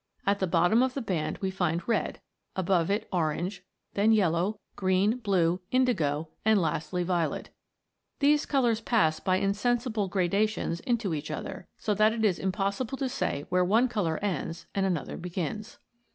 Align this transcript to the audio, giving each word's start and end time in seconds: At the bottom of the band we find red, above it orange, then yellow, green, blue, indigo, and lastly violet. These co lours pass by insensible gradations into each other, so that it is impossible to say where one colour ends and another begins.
At 0.25 0.39
the 0.39 0.47
bottom 0.47 0.81
of 0.81 0.95
the 0.95 0.99
band 1.03 1.37
we 1.41 1.51
find 1.51 1.87
red, 1.87 2.21
above 2.55 2.89
it 2.89 3.07
orange, 3.11 3.61
then 3.93 4.11
yellow, 4.11 4.59
green, 4.75 5.19
blue, 5.19 5.61
indigo, 5.69 6.29
and 6.43 6.59
lastly 6.59 7.03
violet. 7.03 7.51
These 8.17 8.47
co 8.47 8.61
lours 8.61 8.81
pass 8.81 9.19
by 9.19 9.35
insensible 9.35 10.07
gradations 10.07 10.79
into 10.79 11.13
each 11.13 11.29
other, 11.29 11.67
so 11.77 11.93
that 11.93 12.13
it 12.13 12.25
is 12.25 12.39
impossible 12.39 12.97
to 12.97 13.07
say 13.07 13.45
where 13.49 13.63
one 13.63 13.87
colour 13.87 14.17
ends 14.23 14.65
and 14.73 14.87
another 14.87 15.17
begins. 15.17 15.77